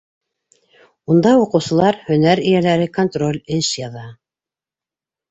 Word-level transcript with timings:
Унда 1.15 1.33
уҡыусылар— 1.41 1.99
һөнәр 2.07 2.41
эйәләре 2.45 2.87
контроль 2.95 3.37
эш 3.57 3.69
яҙа. 3.81 4.07